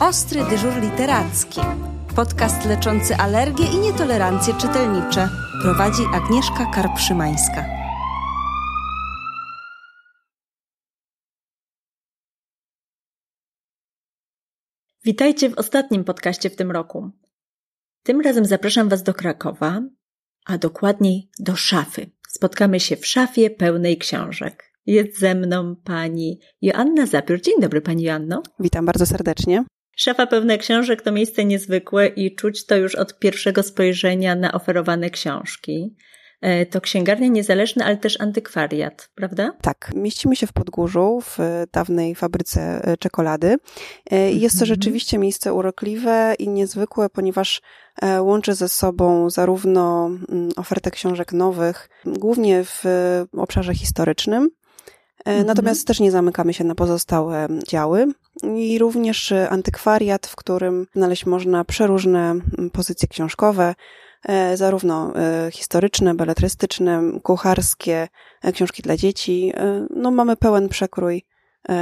[0.00, 1.60] Ostry dyżur literacki.
[2.16, 5.28] Podcast leczący alergie i nietolerancje czytelnicze.
[5.62, 7.64] Prowadzi Agnieszka Karpszymańska.
[15.04, 17.10] Witajcie w ostatnim podcaście w tym roku.
[18.02, 19.82] Tym razem zapraszam Was do Krakowa,
[20.46, 22.10] a dokładniej do szafy.
[22.28, 24.72] Spotkamy się w szafie pełnej książek.
[24.86, 27.40] Jest ze mną pani Joanna Zapiór.
[27.40, 28.42] Dzień dobry, pani Joanno.
[28.60, 29.64] Witam bardzo serdecznie.
[29.96, 35.10] Szafa pełne książek to miejsce niezwykłe i czuć to już od pierwszego spojrzenia na oferowane
[35.10, 35.96] książki.
[36.40, 39.52] E, to księgarnia niezależna, ale też antykwariat, prawda?
[39.62, 41.38] Tak, mieścimy się w Podgórzu, w
[41.72, 43.56] dawnej fabryce e, czekolady.
[44.10, 44.66] E, jest to mhm.
[44.66, 47.62] rzeczywiście miejsce urokliwe i niezwykłe, ponieważ
[48.20, 52.84] łączy ze sobą zarówno mm, ofertę książek nowych, głównie w
[53.32, 54.50] obszarze historycznym,
[55.24, 55.46] Mhm.
[55.46, 58.06] Natomiast też nie zamykamy się na pozostałe działy
[58.42, 62.34] i również antykwariat, w którym znaleźć można przeróżne
[62.72, 63.74] pozycje książkowe,
[64.28, 68.08] e, zarówno e, historyczne, beletrystyczne, kucharskie,
[68.42, 69.52] e, książki dla dzieci.
[69.90, 71.22] No, mamy pełen przekrój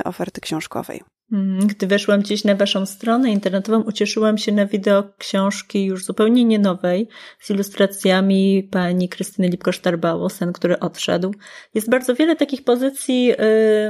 [0.05, 1.03] oferty książkowej.
[1.33, 6.45] Mm, gdy weszłam gdzieś na Waszą stronę internetową, ucieszyłam się na wideo książki już zupełnie
[6.45, 7.09] nie nowej,
[7.41, 11.35] z ilustracjami pani Krystyny Lipko-Sztarbało, Sen, który odszedł.
[11.75, 13.37] Jest bardzo wiele takich pozycji, yy,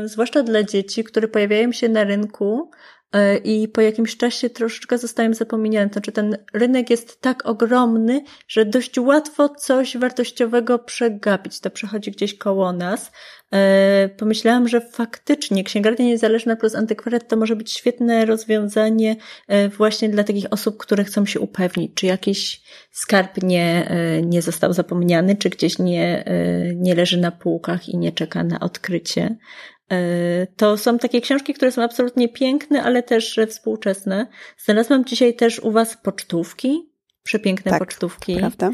[0.09, 2.71] zwłaszcza dla dzieci, które pojawiają się na rynku,
[3.45, 5.91] i po jakimś czasie troszeczkę zostałem zapomniany.
[5.93, 11.61] Znaczy ten rynek jest tak ogromny, że dość łatwo coś wartościowego przegapić.
[11.61, 13.13] To przechodzi gdzieś koło nas.
[13.53, 19.17] E, pomyślałam, że faktycznie księgarnia niezależna plus antykwariat to może być świetne rozwiązanie
[19.49, 23.91] e, właśnie dla takich osób, które chcą się upewnić, czy jakiś skarb nie,
[24.25, 26.25] nie został zapomniany, czy gdzieś nie,
[26.77, 29.37] nie leży na półkach i nie czeka na odkrycie.
[29.93, 34.27] E, to są takie książki, które są absolutnie piękne, ale też współczesne.
[34.59, 38.37] Znalazłam dzisiaj też u Was pocztówki, przepiękne tak, pocztówki.
[38.37, 38.71] Prawda?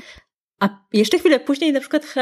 [0.61, 2.15] A jeszcze chwilę później na przykład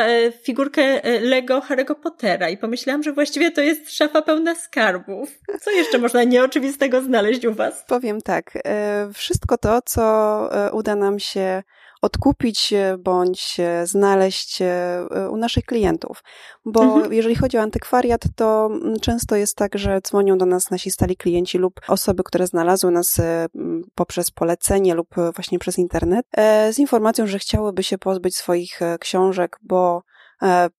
[0.42, 5.38] figurkę e, Lego Harry'ego Pottera i pomyślałam, że właściwie to jest szafa pełna skarbów.
[5.60, 7.84] Co jeszcze można nieoczywistego znaleźć u Was?
[7.88, 8.58] Powiem tak.
[8.64, 11.62] E, wszystko to, co uda nam się
[12.06, 16.22] odkupić bądź znaleźć e, u naszych klientów.
[16.64, 17.12] Bo mhm.
[17.12, 21.16] jeżeli chodzi o antykwariat, to mm, często jest tak, że dzwonią do nas nasi stali
[21.16, 23.46] klienci lub osoby, które znalazły nas e,
[23.94, 29.58] poprzez polecenie lub właśnie przez internet, e, z informacją, że chciałyby się pozbyć swoich książek,
[29.62, 30.02] bo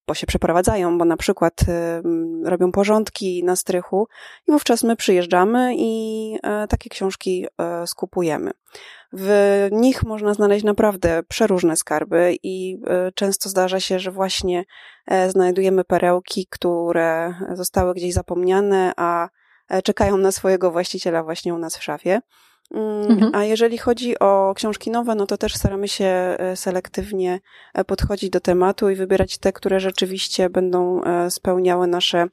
[0.08, 1.54] bo się przeprowadzają, bo na przykład
[2.44, 4.08] robią porządki na strychu
[4.48, 6.38] i wówczas my przyjeżdżamy i
[6.70, 7.48] takie książki
[7.86, 8.52] skupujemy.
[9.14, 14.66] W nich można znaleźć naprawdę przeróżne skarby i e, często zdarza się, że właśnie
[15.08, 19.30] e, znajdujemy perełki, które zostały gdzieś zapomniane, a
[19.70, 22.22] e, czekają na swojego właściciela właśnie u nas w szafie.
[22.72, 23.36] Mm, mhm.
[23.36, 27.40] A jeżeli chodzi o książki nowe, no to też staramy się selektywnie
[27.88, 32.28] podchodzić do tematu i wybierać te, które rzeczywiście będą spełniały nasze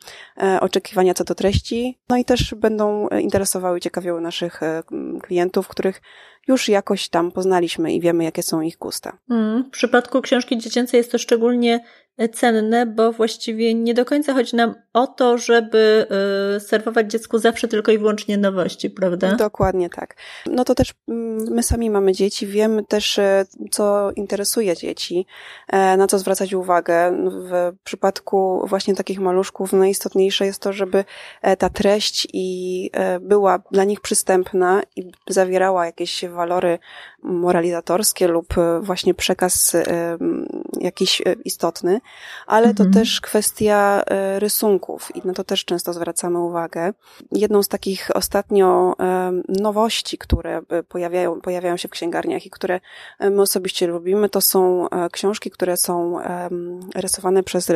[0.61, 4.61] oczekiwania co do treści, no i też będą interesowały, ciekawiały naszych
[5.23, 6.01] klientów, których
[6.49, 9.19] już jakoś tam poznaliśmy i wiemy, jakie są ich gusta.
[9.31, 11.85] Mm, w przypadku książki dziecięcej jest to szczególnie
[12.33, 16.07] cenne, bo właściwie nie do końca chodzi nam o to, żeby
[16.57, 19.37] y, serwować dziecku zawsze tylko i wyłącznie nowości, prawda?
[19.37, 20.17] Dokładnie tak.
[20.47, 25.27] No to też mm, my sami mamy dzieci, wiemy też, e, co interesuje dzieci,
[25.69, 27.17] e, na co zwracać uwagę.
[27.31, 31.05] W przypadku właśnie takich maluszków najistotniejsze jest to, żeby
[31.43, 36.79] e, ta treść i była dla nich przystępna i zawierała jakieś walory
[37.25, 39.77] moralizatorskie lub właśnie przekaz
[40.81, 42.01] jakiś istotny
[42.47, 42.93] ale mhm.
[42.93, 46.93] to też kwestia e, rysunków i na to też często zwracamy uwagę.
[47.33, 52.81] Jedną z takich ostatnio e, nowości, które e, pojawiają, pojawiają się w księgarniach i które
[53.21, 56.19] my osobiście lubimy, to są książki, które są
[56.95, 57.73] rysowane przez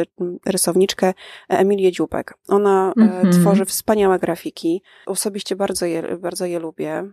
[0.46, 1.14] rysowniczkę
[1.48, 2.34] Emilię Dziubek.
[2.48, 3.32] Ona mhm.
[3.32, 4.82] tworzy wspaniałe grafiki.
[5.06, 7.04] Osobiście bardzo je, bardzo je lubię.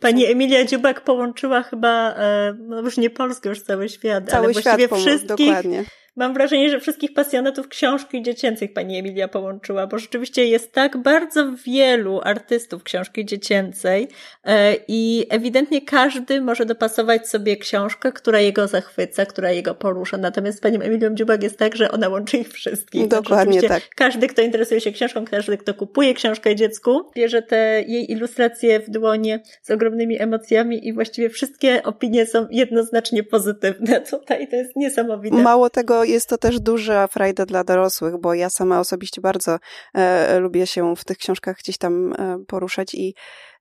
[0.00, 2.14] Pani Emilia Dziubek połączyła chyba,
[2.58, 5.84] no już nie Polskę, już cały świat, cały ale właściwie świat wszystkich, dokładnie
[6.16, 11.52] Mam wrażenie, że wszystkich pasjonatów książki dziecięcych pani Emilia połączyła, bo rzeczywiście jest tak bardzo
[11.66, 14.08] wielu artystów książki dziecięcej
[14.44, 20.16] e, i ewidentnie każdy może dopasować sobie książkę, która jego zachwyca, która jego porusza.
[20.16, 23.08] Natomiast z panią Emilią Dziubak jest tak, że ona łączy ich wszystkich.
[23.08, 23.82] Dokładnie tak.
[23.96, 28.90] Każdy, kto interesuje się książką, każdy, kto kupuje książkę dziecku, bierze te jej ilustracje w
[28.90, 34.48] dłonie z ogromnymi emocjami i właściwie wszystkie opinie są jednoznacznie pozytywne tutaj.
[34.48, 35.36] To jest niesamowite.
[35.36, 39.58] Mało tego, to, jest to też duża frajda dla dorosłych, bo ja sama osobiście bardzo
[39.94, 43.14] e, lubię się w tych książkach gdzieś tam e, poruszać i,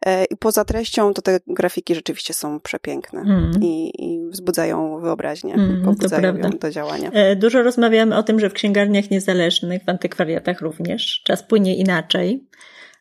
[0.06, 3.51] e, i poza treścią to te grafiki rzeczywiście są przepiękne mm.
[3.62, 7.12] i, i wzbudzają wyobraźnię, mm, pobudzają ją do działania.
[7.12, 12.47] E, dużo rozmawiamy o tym, że w księgarniach niezależnych, w antykwariatach również czas płynie inaczej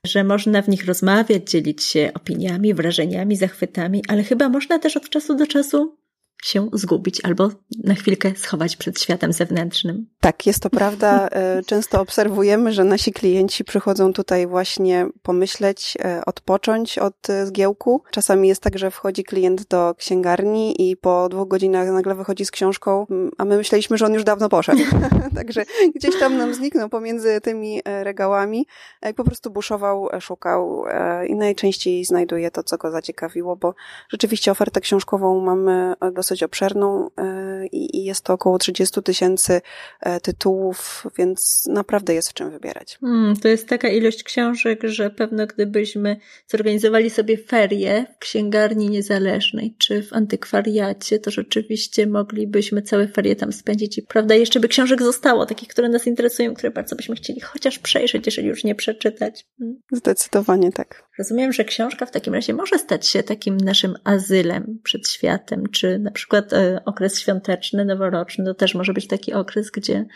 [0.05, 5.09] że można w nich rozmawiać, dzielić się opiniami, wrażeniami, zachwytami, ale chyba można też od
[5.09, 5.98] czasu do czasu
[6.43, 7.51] się zgubić albo
[7.85, 10.07] na chwilkę schować przed światem zewnętrznym.
[10.21, 11.19] Tak, jest to prawda.
[11.39, 18.03] E, często obserwujemy, że nasi klienci przychodzą tutaj właśnie pomyśleć, e, odpocząć od e, zgiełku.
[18.11, 22.51] Czasami jest tak, że wchodzi klient do księgarni i po dwóch godzinach nagle wychodzi z
[22.51, 23.07] książką,
[23.39, 24.83] a my myśleliśmy, że on już dawno poszedł.
[25.37, 25.65] Także
[25.95, 28.67] gdzieś tam nam zniknął pomiędzy tymi regałami
[29.11, 30.85] i po prostu buszował, szukał
[31.27, 33.75] i najczęściej znajduje to, co go zaciekawiło, bo
[34.09, 39.61] rzeczywiście ofertę książkową mamy dosyć dosyć obszerną e, i jest to około 30 tysięcy
[40.01, 42.99] e, tytułów, więc naprawdę jest w czym wybierać.
[43.01, 46.17] Hmm, to jest taka ilość książek, że pewno gdybyśmy
[46.47, 53.53] zorganizowali sobie ferie w księgarni niezależnej czy w antykwariacie, to rzeczywiście moglibyśmy całe ferie tam
[53.53, 57.41] spędzić i prawda, jeszcze by książek zostało, takich, które nas interesują, które bardzo byśmy chcieli
[57.41, 59.47] chociaż przejrzeć, jeżeli już nie przeczytać.
[59.59, 59.81] Hmm.
[59.93, 61.08] Zdecydowanie tak.
[61.19, 65.99] Rozumiem, że książka w takim razie może stać się takim naszym azylem przed światem, czy
[65.99, 70.07] na przykład e, okres świąteczny, noworoczny, to też może być taki okres, gdzie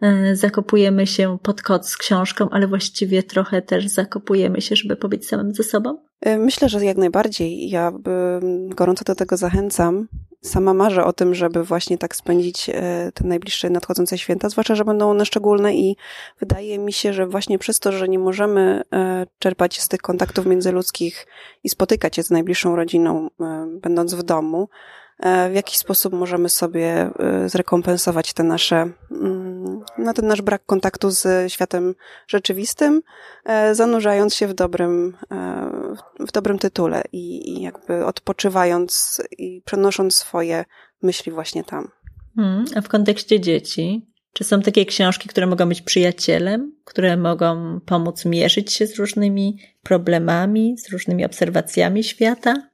[0.00, 5.26] e, zakopujemy się pod kot z książką, ale właściwie trochę też zakopujemy się, żeby pobyć
[5.26, 6.09] samym ze sobą?
[6.20, 7.70] E, myślę, że jak najbardziej.
[7.70, 7.92] Ja
[8.68, 10.08] gorąco do tego zachęcam.
[10.42, 12.70] Sama marzę o tym, żeby właśnie tak spędzić
[13.14, 15.96] te najbliższe nadchodzące święta, zwłaszcza, że będą one szczególne i
[16.40, 18.82] wydaje mi się, że właśnie przez to, że nie możemy
[19.38, 21.26] czerpać z tych kontaktów międzyludzkich
[21.64, 23.30] i spotykać się z najbliższą rodziną,
[23.82, 24.68] będąc w domu,
[25.50, 27.10] w jaki sposób możemy sobie
[27.46, 28.90] zrekompensować te nasze,
[29.98, 31.94] no ten nasz brak kontaktu z światem
[32.28, 33.02] rzeczywistym,
[33.44, 35.16] e, zanurzając się w dobrym,
[36.20, 40.64] w dobrym tytule i, i jakby odpoczywając i przenosząc swoje
[41.02, 41.88] myśli właśnie tam.
[42.36, 47.80] Hmm, a w kontekście dzieci, czy są takie książki, które mogą być przyjacielem, które mogą
[47.86, 52.69] pomóc mierzyć się z różnymi problemami, z różnymi obserwacjami świata?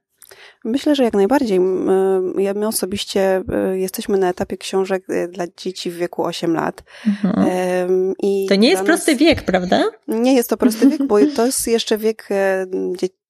[0.65, 1.59] Myślę, że jak najbardziej.
[2.55, 6.83] My osobiście e, jesteśmy na etapie książek e, dla dzieci w wieku 8 lat.
[7.07, 8.13] Mhm.
[8.23, 9.83] I to nie jest prosty wiek, prawda?
[10.07, 12.65] Nie jest to prosty wiek, bo to jest jeszcze wiek e,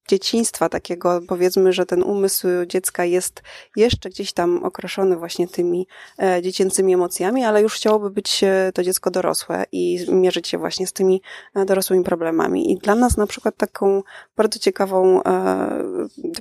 [0.07, 3.41] dzieciństwa, takiego powiedzmy, że ten umysł dziecka jest
[3.75, 5.87] jeszcze gdzieś tam okraszony właśnie tymi
[6.21, 10.87] e, dziecięcymi emocjami, ale już chciałoby być e, to dziecko dorosłe i mierzyć się właśnie
[10.87, 11.21] z tymi
[11.55, 12.71] e, dorosłymi problemami.
[12.71, 14.03] I dla nas na przykład taką
[14.37, 15.21] bardzo ciekawą,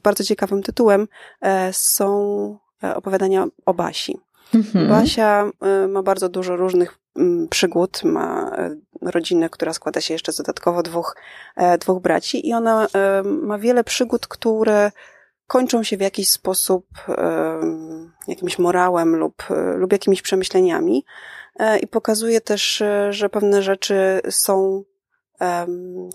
[0.02, 1.08] bardzo ciekawym tytułem
[1.72, 2.58] są
[2.94, 4.18] opowiadania o Basi.
[4.54, 4.88] Mhm.
[4.88, 5.50] Basia
[5.88, 6.98] ma bardzo dużo różnych
[7.50, 8.56] przygód, ma
[9.02, 11.16] rodzinę, która składa się jeszcze z dodatkowo dwóch,
[11.56, 14.92] e, dwóch braci i ona e, ma wiele przygód, które
[15.46, 16.86] kończą się w jakiś sposób
[18.28, 19.42] jakimś morałem lub,
[19.76, 21.04] lub jakimiś przemyśleniami
[21.82, 24.84] i pokazuje też, że pewne rzeczy są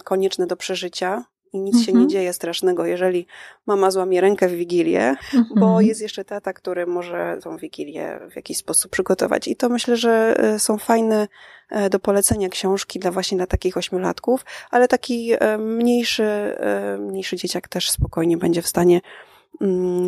[0.03, 1.85] konieczne do przeżycia i nic mhm.
[1.85, 2.09] się nie mhm.
[2.09, 3.27] dzieje strasznego, jeżeli
[3.65, 5.45] mama złamie rękę w Wigilię, mhm.
[5.55, 9.47] bo jest jeszcze tata, który może tą Wigilię w jakiś sposób przygotować.
[9.47, 11.27] I to myślę, że e, są fajne
[11.69, 16.57] e, do polecenia książki dla właśnie dla takich ośmiolatków, ale taki e, mniejszy,
[16.99, 19.01] mniejszy dzieciak też spokojnie będzie w stanie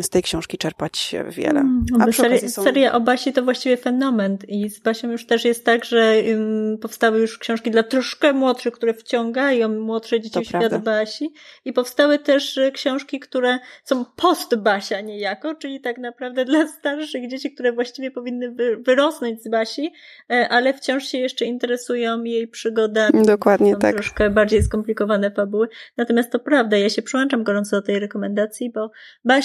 [0.02, 1.60] z tej książki czerpać wiele.
[1.60, 2.62] Mm, A seria, są...
[2.62, 6.78] seria o Basi to właściwie fenomen i z Basią już też jest tak, że um,
[6.78, 11.32] powstały już książki dla troszkę młodszych, które wciągają młodsze dzieci to w świat Basi
[11.64, 17.28] i powstały też y, książki, które są post Basia niejako, czyli tak naprawdę dla starszych
[17.28, 19.92] dzieci, które właściwie powinny wy, wyrosnąć z Basi,
[20.30, 23.26] e, ale wciąż się jeszcze interesują jej przygodami.
[23.26, 23.94] Dokładnie są tak.
[23.94, 25.68] Troszkę bardziej skomplikowane fabuły.
[25.96, 28.90] Natomiast to prawda, ja się przyłączam gorąco do tej rekomendacji, bo
[29.24, 29.43] Basia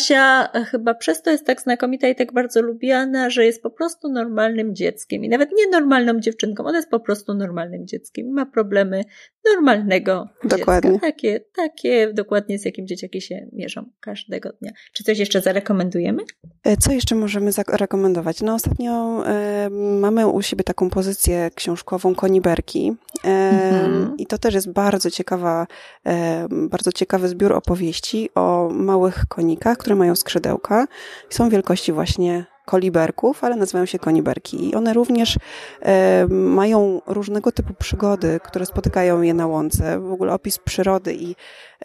[0.72, 4.76] chyba przez to jest tak znakomita i tak bardzo lubiana, że jest po prostu normalnym
[4.76, 5.24] dzieckiem.
[5.24, 8.34] I nawet nie normalną dziewczynką, ona jest po prostu normalnym dzieckiem.
[8.34, 9.04] Ma problemy
[9.46, 10.92] normalnego dokładnie.
[10.92, 11.08] dziecka.
[11.08, 14.72] Takie, takie dokładnie z jakim dzieciaki się mierzą każdego dnia.
[14.94, 16.24] Czy coś jeszcze zarekomendujemy?
[16.64, 18.42] E, co jeszcze możemy zarekomendować?
[18.42, 24.18] No ostatnio e, mamy u siebie taką pozycję książkową Koniberki e, mhm.
[24.18, 25.68] i to też jest bardzo ciekawa,
[26.06, 30.88] e, bardzo ciekawy zbiór opowieści o małych konikach, które mają skrzydełka
[31.32, 34.70] i są wielkości właśnie koliberków, ale nazywają się koniberki.
[34.70, 35.38] I one również
[35.82, 40.00] e, mają różnego typu przygody, które spotykają je na łące.
[40.00, 41.36] W ogóle opis przyrody i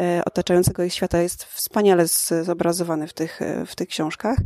[0.01, 2.05] e, otaczającego ich świata jest wspaniale
[2.43, 4.39] zobrazowany w tych, e, w tych książkach.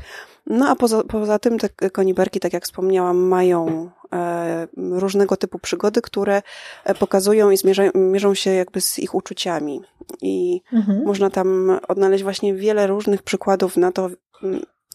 [0.47, 6.03] No a poza, poza tym te koniberki, tak jak wspomniałam, mają e, różnego typu przygody,
[6.03, 6.43] które
[6.85, 9.81] e, pokazują i zmierzają, mierzą się jakby z ich uczuciami.
[10.23, 11.05] I mhm.
[11.05, 14.09] można tam odnaleźć właśnie wiele różnych przykładów na to,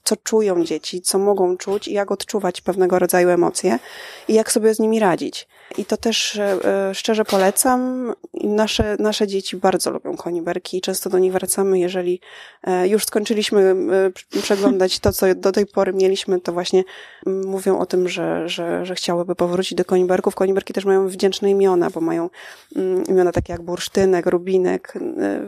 [0.03, 3.79] co czują dzieci, co mogą czuć i jak odczuwać pewnego rodzaju emocje
[4.27, 5.48] i jak sobie z nimi radzić.
[5.77, 6.57] I to też e,
[6.89, 8.13] e, szczerze polecam.
[8.43, 12.19] Nasze, nasze dzieci bardzo lubią koniberki i często do nich wracamy, jeżeli
[12.63, 13.75] e, już skończyliśmy
[14.41, 16.83] przeglądać to, co do tej pory mieliśmy, to właśnie
[17.25, 20.36] mówią o tym, że, że, że chciałyby powrócić do koniberków.
[20.36, 22.29] Koniberki też mają wdzięczne imiona, bo mają
[23.07, 24.93] imiona takie jak bursztynek, rubinek.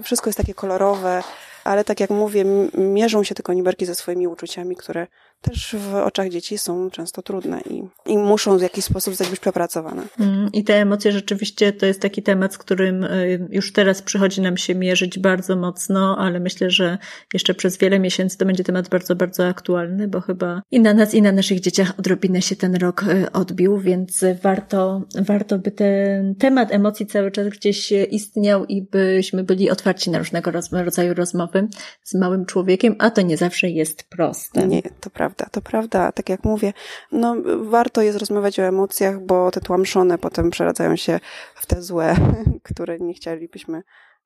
[0.04, 1.24] Wszystko jest takie kolorowe
[1.66, 5.08] ale tak jak mówię, mierzą się te koniberki ze swoimi uczuciami, które
[5.50, 10.04] też w oczach dzieci są często trudne i, i muszą w jakiś sposób być przepracowane.
[10.20, 14.42] Mm, I te emocje rzeczywiście to jest taki temat, z którym y, już teraz przychodzi
[14.42, 16.98] nam się mierzyć bardzo mocno, ale myślę, że
[17.34, 21.14] jeszcze przez wiele miesięcy to będzie temat bardzo, bardzo aktualny, bo chyba i na nas,
[21.14, 26.36] i na naszych dzieciach odrobinę się ten rok y, odbił, więc warto, warto by ten
[26.36, 31.68] temat emocji cały czas gdzieś istniał i byśmy byli otwarci na różnego rodzaju rozmowy
[32.04, 34.68] z małym człowiekiem, a to nie zawsze jest proste.
[34.68, 36.12] Nie, to prawda prawda, to prawda.
[36.12, 36.74] Tak jak mówię,
[37.12, 41.20] no warto jest rozmawiać o emocjach, bo te tłamszone potem przeradzają się
[41.56, 42.16] w te złe,
[42.70, 43.84] które nie chcielibyśmy,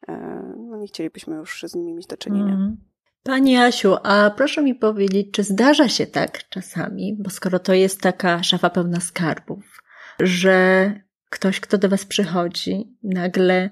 [0.08, 2.54] e, no nie chcielibyśmy już z nimi mieć do czynienia.
[2.54, 2.78] Mm.
[3.24, 8.02] Pani Asiu, a proszę mi powiedzieć, czy zdarza się tak czasami, bo skoro to jest
[8.02, 9.84] taka szafa pełna skarbów,
[10.20, 10.94] że
[11.30, 13.70] ktoś, kto do Was przychodzi, nagle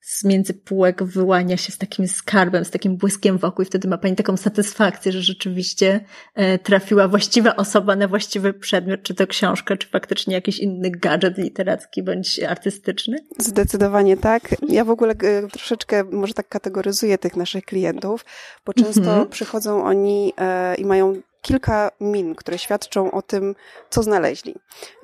[0.00, 3.98] z między półek wyłania się z takim skarbem, z takim błyskiem wokół i wtedy ma
[3.98, 6.00] Pani taką satysfakcję, że rzeczywiście
[6.34, 11.38] e, trafiła właściwa osoba na właściwy przedmiot, czy to książka, czy faktycznie jakiś inny gadżet
[11.38, 13.18] literacki bądź artystyczny?
[13.38, 14.42] Zdecydowanie tak.
[14.68, 18.24] Ja w ogóle e, troszeczkę może tak kategoryzuję tych naszych klientów,
[18.66, 19.28] bo często mhm.
[19.28, 23.54] przychodzą oni e, i mają kilka min, które świadczą o tym,
[23.90, 24.54] co znaleźli.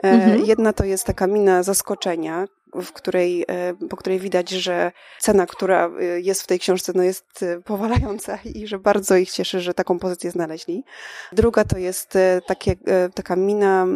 [0.03, 0.45] Mhm.
[0.45, 2.47] Jedna to jest taka mina zaskoczenia,
[2.83, 7.03] w której, e, po której widać, że cena, która e, jest w tej książce, no
[7.03, 10.85] jest e, powalająca i że bardzo ich cieszy, że taką pozycję znaleźli.
[11.33, 12.77] Druga to jest takie,
[13.15, 13.87] taka mina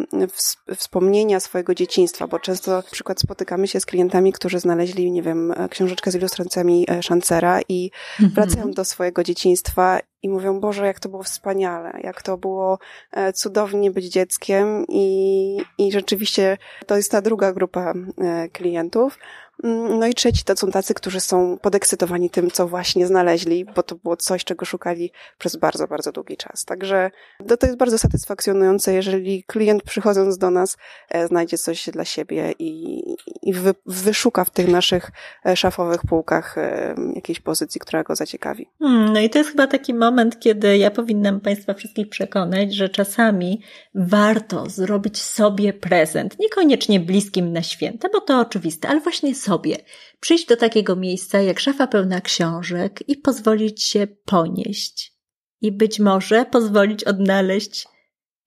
[0.75, 5.53] wspomnienia swojego dzieciństwa, bo często na przykład spotykamy się z klientami, którzy znaleźli, nie wiem,
[5.69, 8.33] książeczkę z ilustracjami Szancera i mhm.
[8.33, 12.79] wracają do swojego dzieciństwa i mówią, Boże, jak to było wspaniale, jak to było
[13.11, 19.19] e, cudownie być dzieckiem i, i rzeczywiście to jest ta druga grupa e, klientów.
[19.63, 23.83] Mm, no i trzeci to są tacy, którzy są podekscytowani tym, co właśnie znaleźli, bo
[23.83, 26.65] to było coś, czego szukali przez bardzo, bardzo długi czas.
[26.65, 27.11] Także
[27.47, 30.77] to, to jest bardzo satysfakcjonujące, jeżeli klient przychodząc do nas
[31.09, 33.03] e, znajdzie coś dla siebie i,
[33.41, 35.11] i wy, wyszuka w tych naszych
[35.45, 38.69] e, szafowych półkach e, jakiejś pozycji, która go zaciekawi.
[38.79, 42.89] Hmm, no i to jest chyba taki moment, kiedy ja powinnam Państwa wszystkich przekonać, że
[42.89, 43.61] czasami
[43.95, 49.77] warto zrobić sobie prezent, niekoniecznie bliskim na święta, bo to oczywiste, ale właśnie sobie sobie,
[50.19, 55.13] przyjść do takiego miejsca jak szafa pełna książek i pozwolić się ponieść.
[55.61, 57.87] I być może pozwolić odnaleźć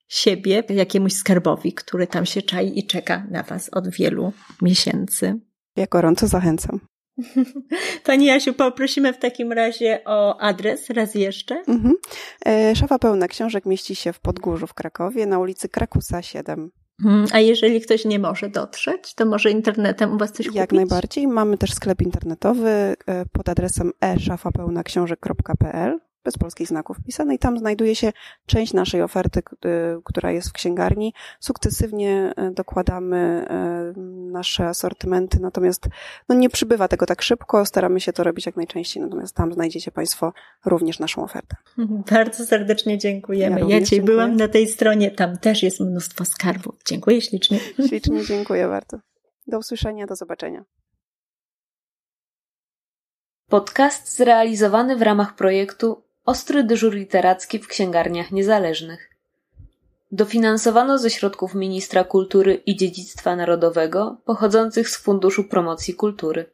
[0.09, 4.33] siebie jakiemuś skarbowi, który tam się czai i czeka na Was od wielu
[4.63, 5.41] miesięcy.
[5.77, 6.81] Ja gorąco zachęcam.
[8.07, 11.63] Pani Jasiu, poprosimy w takim razie o adres raz jeszcze.
[11.69, 11.95] Mhm.
[12.47, 16.71] E, szafa pełna książek mieści się w Podgórzu w Krakowie na ulicy Krakusa 7.
[17.05, 17.27] Mhm.
[17.33, 20.57] A jeżeli ktoś nie może dotrzeć, to może internetem u Was coś kupić?
[20.61, 21.29] Jak najbardziej.
[21.29, 22.97] Mamy też sklep internetowy e,
[23.33, 28.13] pod adresem e-szafapełnaksiążek.pl bez polskich znaków wpisane i tam znajduje się
[28.47, 29.43] część naszej oferty,
[30.05, 31.15] która jest w księgarni.
[31.41, 33.93] Sukcesywnie e, dokładamy e,
[34.31, 35.89] nasze asortymenty, natomiast
[36.29, 39.91] no nie przybywa tego tak szybko, staramy się to robić jak najczęściej, natomiast tam znajdziecie
[39.91, 40.33] Państwo
[40.65, 41.57] również naszą ofertę.
[42.11, 43.61] Bardzo serdecznie dziękujemy.
[43.61, 44.17] Ja, ja dzisiaj dziękuję.
[44.17, 46.75] byłam na tej stronie, tam też jest mnóstwo skarbów.
[46.87, 47.59] Dziękuję ślicznie.
[47.89, 48.99] Ślicznie dziękuję bardzo.
[49.47, 50.65] Do usłyszenia, do zobaczenia.
[53.49, 59.11] Podcast zrealizowany w ramach projektu Ostry dyżur literacki w księgarniach niezależnych.
[60.13, 66.51] Dofinansowano ze środków Ministra Kultury i Dziedzictwa Narodowego pochodzących z Funduszu Promocji Kultury.